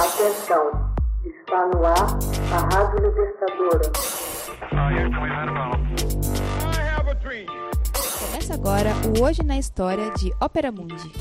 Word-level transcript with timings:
Atenção, 0.00 0.94
está 1.26 1.66
no 1.74 1.84
ar 1.84 2.18
a 2.54 2.74
Rádio 2.74 3.06
Libertadora. 3.06 3.92
Começa 8.18 8.54
agora 8.54 8.94
o 9.06 9.22
Hoje 9.22 9.42
na 9.42 9.58
História 9.58 10.10
de 10.12 10.32
Ópera 10.40 10.72
Mundi. 10.72 11.12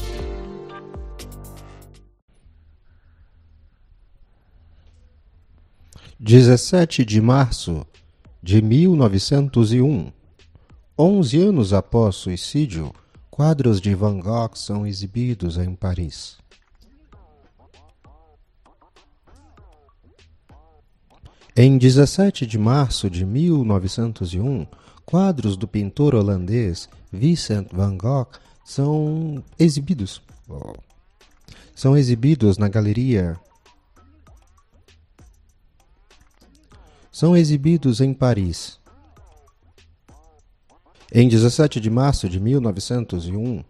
Dezessete 6.17 7.03
de 7.03 7.19
março 7.19 7.85
de 8.41 8.61
1901. 8.61 10.09
Onze 10.97 11.41
anos 11.41 11.73
após 11.73 12.15
suicídio, 12.15 12.93
quadros 13.29 13.81
de 13.81 13.93
Van 13.93 14.21
Gogh 14.21 14.55
são 14.55 14.87
exibidos 14.87 15.57
em 15.57 15.75
Paris. 15.75 16.39
Em 21.61 21.77
17 21.77 22.45
de 22.45 22.57
março 22.57 23.09
de 23.09 23.25
1901, 23.25 24.65
quadros 25.05 25.57
do 25.57 25.67
pintor 25.67 26.15
holandês 26.15 26.87
Vincent 27.11 27.67
van 27.73 27.97
Gogh 27.97 28.29
são 28.63 29.43
exibidos. 29.59 30.21
São 31.75 31.97
exibidos 31.97 32.57
na 32.57 32.69
galeria. 32.69 33.37
São 37.11 37.35
exibidos 37.35 37.99
em 37.99 38.13
Paris. 38.13 38.79
Em 41.13 41.27
17 41.27 41.81
de 41.81 41.89
março 41.89 42.29
de 42.29 42.39
1901, 42.39 43.65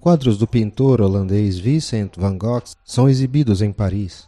quadros 0.00 0.38
do 0.38 0.46
pintor 0.46 1.02
holandês 1.02 1.58
Vincent 1.58 2.16
van 2.16 2.38
Gogh 2.38 2.64
são 2.82 3.10
exibidos 3.10 3.60
em 3.60 3.74
Paris. 3.74 4.26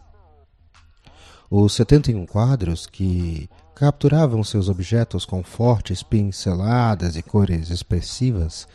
Os 1.48 1.74
71 1.74 2.26
quadros 2.26 2.86
que 2.86 3.48
capturavam 3.74 4.42
seus 4.42 4.68
objetos 4.68 5.24
com 5.24 5.44
fortes 5.44 6.02
pinceladas 6.02 7.14
e 7.14 7.22
cores 7.22 7.70
expressivas 7.70 8.66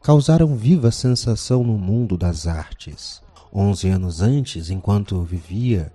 causaram 0.00 0.54
viva 0.56 0.92
sensação 0.92 1.64
no 1.64 1.76
mundo 1.76 2.16
das 2.16 2.46
artes. 2.46 3.20
Onze 3.52 3.88
anos 3.88 4.20
antes, 4.20 4.70
enquanto 4.70 5.20
vivia 5.22 5.92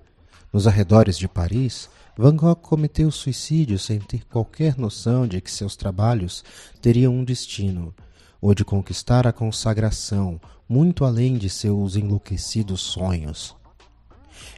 nos 0.51 0.67
arredores 0.67 1.17
de 1.17 1.25
Paris, 1.25 1.89
Van 2.17 2.35
Gogh 2.35 2.55
cometeu 2.57 3.09
suicídio 3.11 3.79
sem 3.79 3.99
ter 3.99 4.25
qualquer 4.25 4.77
noção 4.77 5.25
de 5.25 5.39
que 5.39 5.49
seus 5.49 5.77
trabalhos 5.77 6.43
teriam 6.81 7.13
um 7.13 7.23
destino, 7.23 7.93
ou 8.41 8.53
de 8.53 8.65
conquistar 8.65 9.25
a 9.25 9.31
consagração, 9.31 10.39
muito 10.67 11.05
além 11.05 11.37
de 11.37 11.49
seus 11.49 11.95
enlouquecidos 11.95 12.81
sonhos. 12.81 13.55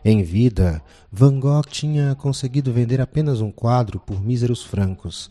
Em 0.03 0.23
vida, 0.23 0.81
Van 1.11 1.39
Gogh 1.39 1.67
tinha 1.70 2.16
conseguido 2.16 2.72
vender 2.72 3.02
apenas 3.02 3.42
um 3.42 3.52
quadro 3.52 4.00
por 4.00 4.23
míseros 4.23 4.64
francos. 4.64 5.30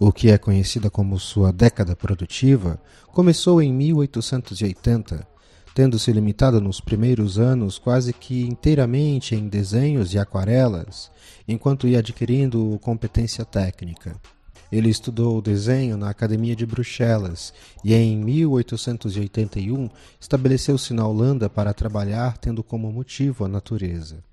O 0.00 0.10
que 0.10 0.30
é 0.30 0.38
conhecida 0.38 0.88
como 0.88 1.20
sua 1.20 1.52
década 1.52 1.94
produtiva 1.94 2.80
começou 3.08 3.60
em 3.60 3.70
1880 3.70 5.28
tendo 5.74 5.98
se 5.98 6.12
limitado 6.12 6.60
nos 6.60 6.80
primeiros 6.80 7.38
anos 7.38 7.78
quase 7.78 8.12
que 8.12 8.42
inteiramente 8.42 9.34
em 9.34 9.48
desenhos 9.48 10.12
e 10.14 10.18
aquarelas, 10.18 11.10
enquanto 11.46 11.88
ia 11.88 12.00
adquirindo 12.00 12.78
competência 12.82 13.44
técnica. 13.44 14.16
Ele 14.70 14.88
estudou 14.88 15.42
desenho 15.42 15.98
na 15.98 16.08
Academia 16.08 16.56
de 16.56 16.64
Bruxelas 16.64 17.52
e 17.84 17.92
em 17.92 18.16
1881 18.16 19.90
estabeleceu-se 20.18 20.94
na 20.94 21.06
Holanda 21.06 21.50
para 21.50 21.74
trabalhar 21.74 22.38
tendo 22.38 22.62
como 22.62 22.90
motivo 22.90 23.44
a 23.44 23.48
natureza. 23.48 24.24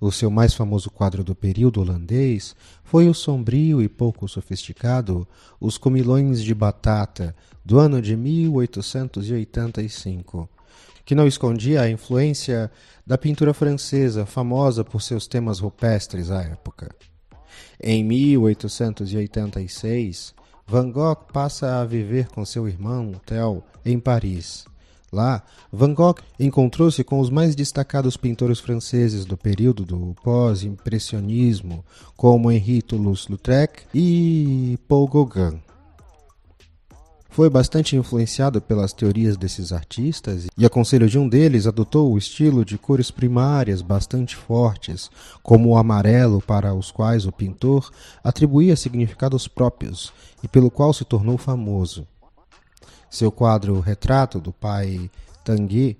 O 0.00 0.10
seu 0.10 0.30
mais 0.30 0.54
famoso 0.54 0.90
quadro 0.90 1.22
do 1.22 1.34
período 1.34 1.82
holandês 1.82 2.56
foi 2.82 3.06
o 3.06 3.12
sombrio 3.12 3.82
e 3.82 3.88
pouco 3.88 4.26
sofisticado 4.26 5.28
Os 5.60 5.76
Comilões 5.76 6.42
de 6.42 6.54
Batata, 6.54 7.36
do 7.62 7.78
ano 7.78 8.00
de 8.00 8.16
1885, 8.16 10.48
que 11.04 11.14
não 11.14 11.26
escondia 11.26 11.82
a 11.82 11.90
influência 11.90 12.72
da 13.06 13.18
pintura 13.18 13.52
francesa, 13.52 14.24
famosa 14.24 14.82
por 14.82 15.02
seus 15.02 15.26
temas 15.26 15.58
rupestres 15.58 16.30
à 16.30 16.44
época. 16.44 16.88
Em 17.78 18.02
1886, 18.02 20.34
Van 20.66 20.90
Gogh 20.90 21.26
passa 21.30 21.78
a 21.78 21.84
viver 21.84 22.28
com 22.28 22.42
seu 22.46 22.66
irmão 22.66 23.20
Theo 23.26 23.62
em 23.84 24.00
Paris 24.00 24.64
Lá, 25.12 25.42
Van 25.72 25.92
Gogh 25.92 26.20
encontrou-se 26.38 27.02
com 27.02 27.18
os 27.18 27.30
mais 27.30 27.56
destacados 27.56 28.16
pintores 28.16 28.60
franceses 28.60 29.24
do 29.24 29.36
período 29.36 29.84
do 29.84 30.14
pós-impressionismo, 30.22 31.84
como 32.16 32.50
Henri 32.50 32.80
Toulouse-Lautrec 32.80 33.84
e 33.92 34.78
Paul 34.86 35.08
Gauguin. 35.08 35.60
Foi 37.28 37.48
bastante 37.48 37.96
influenciado 37.96 38.60
pelas 38.60 38.92
teorias 38.92 39.36
desses 39.36 39.72
artistas 39.72 40.48
e, 40.58 40.66
a 40.66 40.70
conselho 40.70 41.08
de 41.08 41.16
um 41.16 41.28
deles, 41.28 41.66
adotou 41.66 42.12
o 42.12 42.18
estilo 42.18 42.64
de 42.64 42.76
cores 42.76 43.10
primárias 43.10 43.82
bastante 43.82 44.34
fortes, 44.34 45.08
como 45.40 45.70
o 45.70 45.76
amarelo, 45.76 46.40
para 46.40 46.74
os 46.74 46.90
quais 46.90 47.26
o 47.26 47.32
pintor 47.32 47.90
atribuía 48.22 48.74
significados 48.74 49.46
próprios 49.46 50.12
e 50.42 50.48
pelo 50.48 50.72
qual 50.72 50.92
se 50.92 51.04
tornou 51.04 51.38
famoso. 51.38 52.06
Seu 53.10 53.32
quadro 53.32 53.80
Retrato 53.80 54.40
do 54.40 54.52
Pai 54.52 55.10
Tanguy 55.44 55.98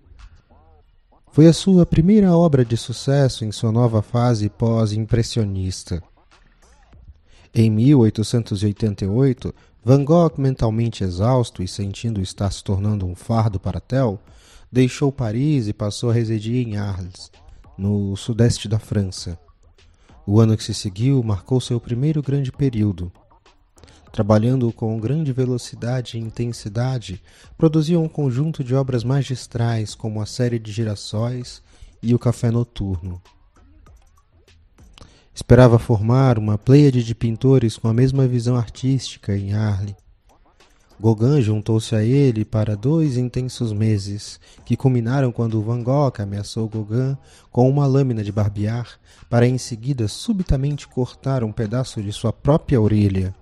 foi 1.33 1.49
a 1.49 1.53
sua 1.53 1.85
primeira 1.85 2.37
obra 2.37 2.65
de 2.65 2.77
sucesso 2.77 3.45
em 3.45 3.51
sua 3.51 3.73
nova 3.73 4.01
fase 4.01 4.49
pós-impressionista. 4.49 6.01
Em 7.53 7.69
1888, 7.69 9.53
Van 9.85 10.05
Gogh, 10.05 10.35
mentalmente 10.39 11.03
exausto 11.03 11.65
e 11.65 11.69
sentindo 11.69 12.21
estar 12.21 12.51
se 12.53 12.63
tornando 12.63 13.05
um 13.05 13.17
fardo 13.17 13.59
para 13.59 13.81
Theo, 13.81 14.21
deixou 14.71 15.11
Paris 15.11 15.67
e 15.67 15.73
passou 15.73 16.11
a 16.11 16.15
residir 16.15 16.67
em 16.67 16.77
Arles, 16.77 17.31
no 17.77 18.17
sudeste 18.17 18.69
da 18.69 18.79
França. 18.79 19.37
O 20.25 20.39
ano 20.39 20.57
que 20.57 20.63
se 20.63 20.75
seguiu 20.75 21.21
marcou 21.25 21.61
seu 21.61 21.81
primeiro 21.81 22.23
grande 22.23 22.53
período, 22.53 23.11
trabalhando 24.13 24.73
com 24.73 24.99
grande 24.99 25.33
velocidade 25.33 26.17
e 26.17 26.21
intensidade, 26.21 27.23
produziam 27.57 28.03
um 28.05 28.09
conjunto 28.09 28.65
de 28.65 28.75
obras 28.75 29.05
magistrais 29.05 29.95
como 29.95 30.21
a 30.21 30.27
série 30.27 30.59
de 30.59 30.73
girassóis 30.73 31.63
e 32.03 32.15
o 32.15 32.19
café 32.19 32.51
noturno. 32.51 33.21
Esperava 35.35 35.79
formar 35.79 36.39
uma 36.39 36.59
pleiade 36.59 37.03
de 37.03 37.15
pintores 37.15 37.77
com 37.77 37.89
a 37.89 37.95
mesma 37.95 38.27
visão 38.27 38.57
artística 38.57 39.37
em 39.37 39.55
Arles. 39.55 39.95
Gauguin 41.03 41.41
juntou-se 41.41 41.95
a 41.95 42.03
ele 42.05 42.45
para 42.45 42.77
dois 42.77 43.17
intensos 43.17 43.73
meses, 43.73 44.39
que 44.67 44.77
culminaram 44.77 45.33
quando 45.33 45.63
Van 45.63 45.83
Gogh 45.83 46.13
ameaçou 46.19 46.69
Gauguin 46.69 47.17
com 47.51 47.71
uma 47.71 47.87
lâmina 47.87 48.23
de 48.23 48.31
barbear, 48.31 48.87
para 49.31 49.47
em 49.47 49.57
seguida 49.57 50.07
subitamente 50.09 50.87
cortar 50.87 51.43
um 51.43 51.53
pedaço 51.53 52.03
de 52.03 52.13
sua 52.13 52.35
própria 52.35 52.79
orelha. 52.79 53.35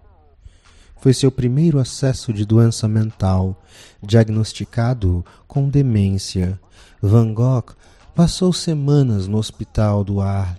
Foi 1.00 1.14
seu 1.14 1.30
primeiro 1.30 1.78
acesso 1.78 2.32
de 2.32 2.44
doença 2.44 2.88
mental, 2.88 3.62
diagnosticado 4.02 5.24
com 5.46 5.68
demência. 5.68 6.58
Van 7.00 7.32
Gogh 7.32 7.66
passou 8.14 8.52
semanas 8.52 9.28
no 9.28 9.38
hospital 9.38 10.02
do 10.02 10.20
ar. 10.20 10.58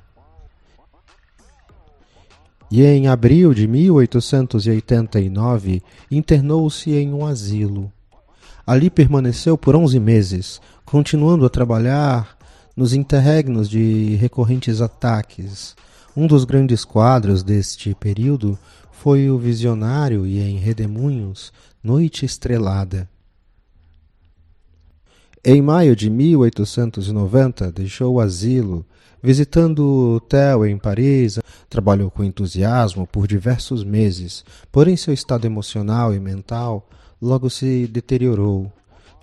E 2.72 2.84
em 2.84 3.08
abril 3.08 3.54
de 3.54 3.68
1889 3.68 5.84
internou-se 6.10 6.94
em 6.94 7.14
um 7.14 7.26
asilo. 7.26 7.92
Ali 8.66 8.90
permaneceu 8.90 9.58
por 9.58 9.76
onze 9.76 10.00
meses, 10.00 10.62
continuando 10.86 11.46
a 11.46 11.50
trabalhar 11.50 12.38
nos 12.78 12.94
interregnos 12.94 13.70
de 13.70 14.16
recorrentes 14.16 14.80
ataques. 14.80 15.76
Um 16.20 16.28
dos 16.28 16.44
grandes 16.44 16.84
quadros 16.84 17.44
deste 17.44 17.96
período 17.96 18.60
foi 18.92 19.30
o 19.30 19.38
visionário 19.38 20.28
e 20.28 20.42
em 20.42 20.58
Redemunhos, 20.58 21.54
Noite 21.82 22.26
Estrelada. 22.26 23.10
Em 25.46 25.62
maio 25.62 25.96
de 25.96 26.10
1890, 26.10 27.72
deixou 27.72 28.16
o 28.16 28.20
asilo, 28.20 28.86
visitando 29.24 29.80
o 29.80 30.20
Theo 30.20 30.66
em 30.66 30.78
Paris, 30.78 31.40
trabalhou 31.70 32.12
com 32.12 32.22
entusiasmo 32.22 33.08
por 33.08 33.26
diversos 33.26 33.86
meses, 33.86 34.44
porém 34.74 34.98
seu 34.98 35.14
estado 35.14 35.46
emocional 35.46 36.14
e 36.14 36.20
mental 36.20 36.86
logo 37.22 37.50
se 37.50 37.88
deteriorou. 37.88 38.70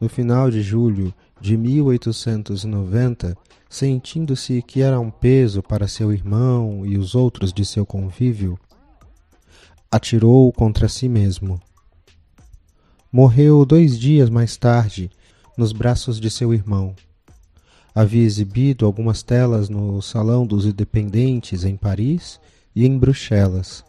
No 0.00 0.08
final 0.08 0.50
de 0.50 0.62
julho 0.62 1.12
de 1.40 1.56
1890, 1.56 3.36
sentindo-se 3.68 4.62
que 4.62 4.82
era 4.82 5.00
um 5.00 5.10
peso 5.10 5.62
para 5.62 5.88
seu 5.88 6.12
irmão 6.12 6.84
e 6.84 6.98
os 6.98 7.14
outros 7.14 7.52
de 7.52 7.64
seu 7.64 7.86
convívio, 7.86 8.58
atirou 9.90 10.52
contra 10.52 10.88
si 10.88 11.08
mesmo. 11.08 11.60
Morreu 13.10 13.64
dois 13.64 13.98
dias 13.98 14.28
mais 14.28 14.56
tarde, 14.56 15.10
nos 15.56 15.72
braços 15.72 16.20
de 16.20 16.30
seu 16.30 16.52
irmão. 16.52 16.94
Havia 17.94 18.22
exibido 18.24 18.84
algumas 18.84 19.22
telas 19.22 19.70
no 19.70 20.02
Salão 20.02 20.46
dos 20.46 20.66
Independentes 20.66 21.64
em 21.64 21.76
Paris 21.76 22.38
e 22.74 22.84
em 22.84 22.98
Bruxelas. 22.98 23.82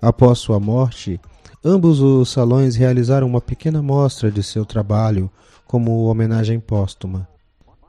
Após 0.00 0.38
sua 0.38 0.58
morte, 0.58 1.20
ambos 1.64 2.00
os 2.00 2.28
salões 2.30 2.76
realizaram 2.76 3.26
uma 3.26 3.40
pequena 3.40 3.80
mostra 3.80 4.30
de 4.30 4.42
seu 4.42 4.66
trabalho 4.66 5.30
como 5.66 6.04
homenagem 6.04 6.60
póstuma. 6.60 7.26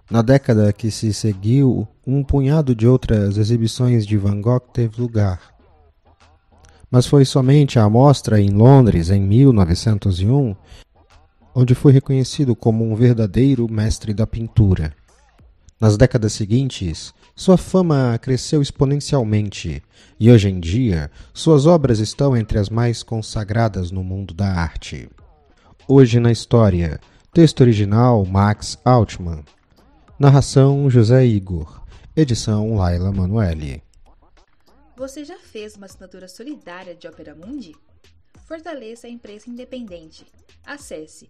Na 0.09 0.21
década 0.21 0.71
que 0.71 0.89
se 0.91 1.11
seguiu, 1.13 1.87
um 2.05 2.23
punhado 2.23 2.75
de 2.75 2.87
outras 2.87 3.37
exibições 3.37 4.05
de 4.05 4.17
Van 4.17 4.39
Gogh 4.39 4.61
teve 4.71 5.01
lugar. 5.01 5.39
Mas 6.89 7.07
foi 7.07 7.25
somente 7.25 7.79
a 7.79 7.89
mostra 7.89 8.39
em 8.39 8.51
Londres, 8.51 9.09
em 9.09 9.21
1901, 9.21 10.55
onde 11.53 11.73
foi 11.73 11.91
reconhecido 11.91 12.55
como 12.55 12.89
um 12.89 12.95
verdadeiro 12.95 13.67
mestre 13.69 14.13
da 14.13 14.27
pintura. 14.27 14.93
Nas 15.79 15.97
décadas 15.97 16.31
seguintes, 16.31 17.13
sua 17.35 17.57
fama 17.57 18.17
cresceu 18.21 18.61
exponencialmente 18.61 19.83
e 20.17 20.31
hoje 20.31 20.47
em 20.47 20.57
dia 20.57 21.11
suas 21.33 21.65
obras 21.65 21.99
estão 21.99 22.35
entre 22.35 22.57
as 22.57 22.69
mais 22.69 23.03
consagradas 23.03 23.91
no 23.91 24.01
mundo 24.01 24.33
da 24.33 24.47
arte. 24.47 25.09
Hoje 25.85 26.17
na 26.17 26.31
história, 26.31 26.97
texto 27.33 27.59
original 27.59 28.25
Max 28.25 28.77
Altman, 28.85 29.43
narração 30.17 30.89
José 30.89 31.25
Igor, 31.25 31.83
edição 32.15 32.77
Laila 32.77 33.11
Manuelle. 33.11 33.83
Você 34.95 35.25
já 35.25 35.37
fez 35.37 35.75
uma 35.75 35.87
assinatura 35.87 36.29
solidária 36.29 36.95
de 36.95 37.05
Opera 37.05 37.35
Mundi? 37.35 37.75
Fortaleça 38.45 39.07
a 39.07 39.09
imprensa 39.09 39.49
independente. 39.49 40.25
Acesse 40.65 41.29